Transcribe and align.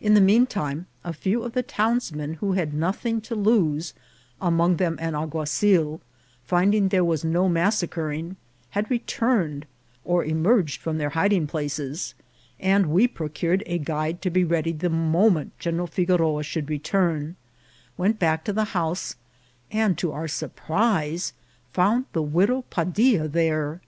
In 0.00 0.14
the 0.14 0.20
mean 0.20 0.46
time, 0.46 0.86
a 1.02 1.12
few 1.12 1.42
of 1.42 1.52
the 1.52 1.64
townsmen 1.64 2.34
who 2.34 2.52
had 2.52 2.72
nothing 2.72 3.20
to 3.22 3.34
lose, 3.34 3.92
among 4.40 4.76
them 4.76 4.96
an 5.00 5.14
alguazil, 5.16 6.00
finding 6.46 6.90
there 6.90 7.04
was 7.04 7.24
no 7.24 7.48
massacring, 7.48 8.36
had 8.70 8.88
returned 8.88 9.66
or 10.04 10.24
emerged 10.24 10.80
from 10.80 10.98
their 10.98 11.10
hi 11.10 11.26
ding 11.26 11.48
places, 11.48 12.14
and 12.60 12.86
we 12.86 13.08
procured 13.08 13.64
a 13.66 13.78
guide 13.78 14.22
to 14.22 14.30
be 14.30 14.44
ready 14.44 14.70
the 14.70 14.88
moment 14.90 15.58
General 15.58 15.88
Figoroa 15.88 16.44
should 16.44 16.70
return, 16.70 17.34
went 17.96 18.20
back 18.20 18.44
to 18.44 18.52
the 18.52 18.66
house, 18.78 19.16
and 19.72 19.98
to' 19.98 20.12
our 20.12 20.28
surprise 20.28 21.32
found 21.72 22.04
the 22.12 22.22
widow 22.22 22.62
Padilla 22.70 23.26
there. 23.26 23.80